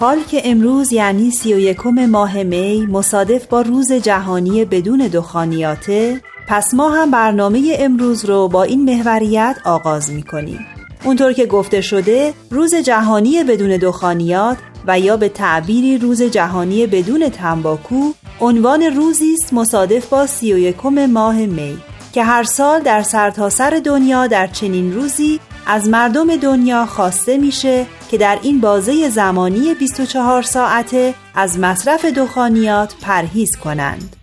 [0.00, 6.20] حال که امروز یعنی سی و یکم ماه می مصادف با روز جهانی بدون دخانیاته
[6.48, 10.66] پس ما هم برنامه امروز رو با این محوریت آغاز می کنیم.
[11.04, 17.28] اونطور که گفته شده روز جهانی بدون دخانیات و یا به تعبیری روز جهانی بدون
[17.28, 21.78] تنباکو عنوان روزی است مصادف با سی و یکم ماه می
[22.12, 27.86] که هر سال در سرتاسر سر دنیا در چنین روزی از مردم دنیا خواسته میشه
[28.10, 34.16] که در این بازه زمانی 24 ساعته از مصرف دخانیات پرهیز کنند.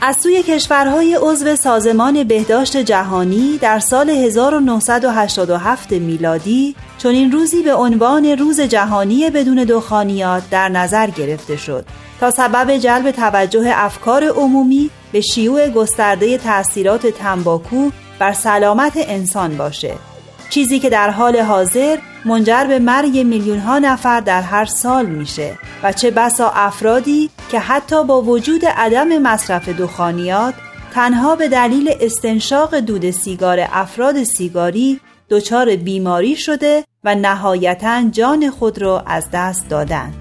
[0.00, 7.74] از سوی کشورهای عضو سازمان بهداشت جهانی در سال 1987 میلادی چون این روزی به
[7.74, 11.84] عنوان روز جهانی بدون دخانیات در نظر گرفته شد
[12.20, 19.94] تا سبب جلب توجه افکار عمومی به شیوع گسترده تاثیرات تنباکو بر سلامت انسان باشه.
[20.50, 25.58] چیزی که در حال حاضر منجر به مرگ میلیون ها نفر در هر سال میشه
[25.82, 30.54] و چه بسا افرادی که حتی با وجود عدم مصرف دخانیات
[30.94, 35.00] تنها به دلیل استنشاق دود سیگار افراد سیگاری
[35.30, 40.14] دچار بیماری شده و نهایتا جان خود را از دست دادند.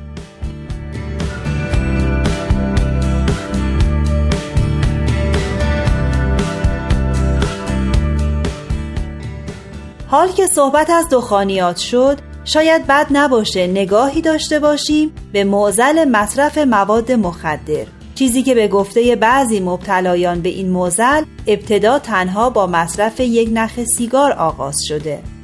[10.08, 16.58] حال که صحبت از دخانیات شد شاید بد نباشه نگاهی داشته باشیم به معزل مصرف
[16.58, 23.20] مواد مخدر چیزی که به گفته بعضی مبتلایان به این موزل ابتدا تنها با مصرف
[23.20, 25.37] یک نخ سیگار آغاز شده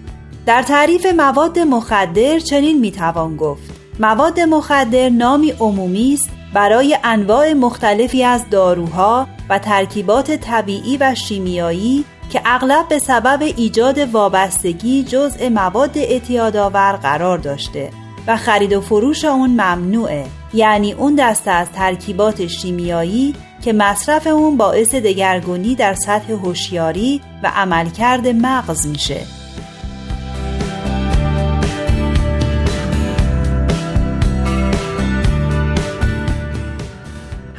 [0.45, 3.71] در تعریف مواد مخدر چنین می‌توان گفت.
[3.99, 12.05] مواد مخدر نامی عمومی است برای انواع مختلفی از داروها و ترکیبات طبیعی و شیمیایی
[12.29, 17.89] که اغلب به سبب ایجاد وابستگی جزء مواد اعتیادآور قرار داشته
[18.27, 20.25] و خرید و فروش اون ممنوعه.
[20.53, 27.51] یعنی اون دسته از ترکیبات شیمیایی که مصرف اون باعث دگرگونی در سطح هوشیاری و
[27.55, 29.42] عملکرد مغز میشه.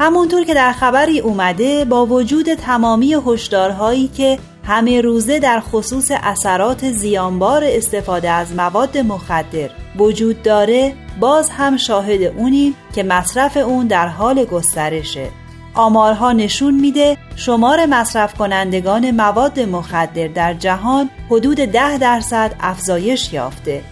[0.04, 6.90] همونطور که در خبری اومده با وجود تمامی هشدارهایی که همه روزه در خصوص اثرات
[6.90, 14.08] زیانبار استفاده از مواد مخدر وجود داره باز هم شاهد اونیم که مصرف اون در
[14.08, 15.28] حال گسترشه.
[15.74, 23.82] آمارها نشون میده شمار مصرف کنندگان مواد مخدر در جهان حدود ده درصد افزایش یافته.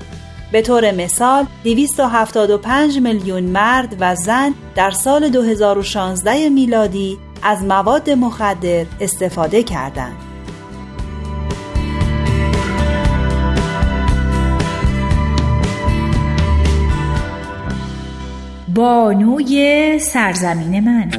[0.53, 8.87] به طور مثال 275 میلیون مرد و زن در سال 2016 میلادی از مواد مخدر
[9.01, 10.17] استفاده کردند.
[18.75, 21.11] بانوی سرزمین من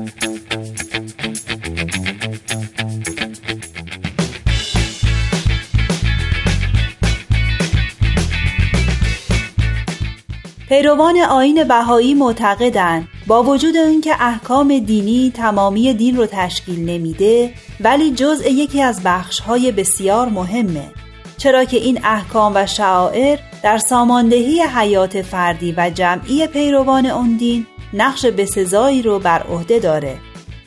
[10.74, 18.12] پیروان آین بهایی معتقدند با وجود اینکه احکام دینی تمامی دین رو تشکیل نمیده ولی
[18.12, 20.92] جزء یکی از بخشهای بسیار مهمه.
[21.38, 27.66] چرا که این احکام و شعائر در ساماندهی حیات فردی و جمعی پیروان اون دین
[27.94, 30.18] نقش بسزایی رو بر عهده داره.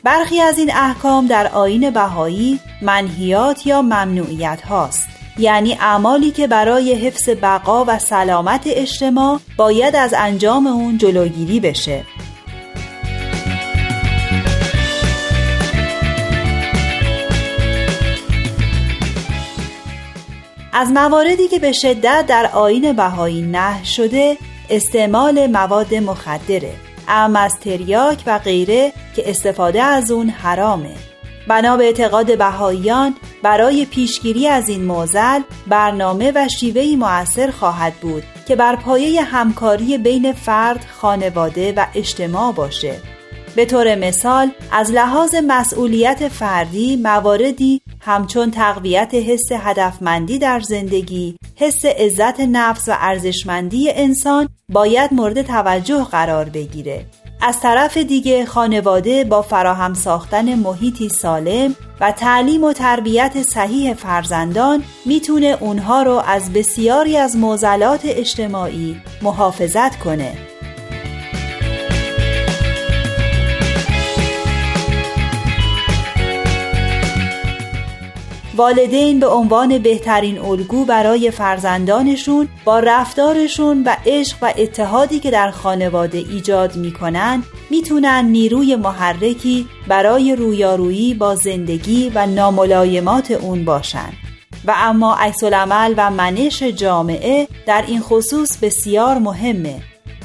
[0.05, 5.16] برخی از این احکام در آین بهایی منحیات یا ممنوعیت هاست.
[5.39, 12.05] یعنی اعمالی که برای حفظ بقا و سلامت اجتماع باید از انجام اون جلوگیری بشه.
[20.73, 24.37] از مواردی که به شدت در آین بهایی نه شده
[24.71, 26.73] استعمال مواد مخدره
[27.09, 30.95] ام از تریاک و غیره که استفاده از اون حرامه.
[31.49, 33.15] بنا به اعتقاد بهاییان
[33.47, 39.99] برای پیشگیری از این موزل برنامه و شیوهی مؤثر خواهد بود که بر پایه همکاری
[39.99, 43.01] بین فرد، خانواده و اجتماع باشه
[43.57, 51.85] به طور مثال از لحاظ مسئولیت فردی مواردی همچون تقویت حس هدفمندی در زندگی، حس
[51.85, 57.07] عزت نفس و ارزشمندی انسان باید مورد توجه قرار بگیره.
[57.41, 64.85] از طرف دیگه خانواده با فراهم ساختن محیطی سالم و تعلیم و تربیت صحیح فرزندان
[65.07, 70.56] می‌تونه اونها رو از بسیاری از معضلات اجتماعی محافظت کنه.
[78.57, 85.51] والدین به عنوان بهترین الگو برای فرزندانشون با رفتارشون و عشق و اتحادی که در
[85.51, 94.13] خانواده ایجاد می‌کنن می‌تونن نیروی محرکی برای رویارویی با زندگی و ناملایمات اون باشن.
[94.67, 95.43] و اما عکس
[95.97, 99.83] و منش جامعه در این خصوص بسیار مهمه.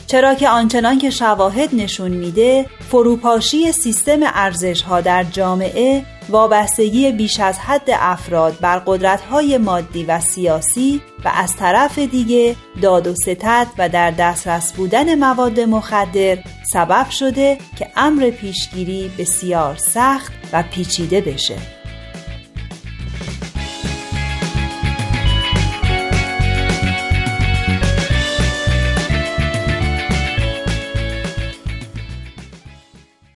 [0.07, 7.39] چرا که آنچنان که شواهد نشون میده فروپاشی سیستم ارزش ها در جامعه وابستگی بیش
[7.39, 13.67] از حد افراد بر قدرت‌های مادی و سیاسی و از طرف دیگه داد و ستد
[13.77, 16.37] و در دسترس بودن مواد مخدر
[16.73, 21.80] سبب شده که امر پیشگیری بسیار سخت و پیچیده بشه.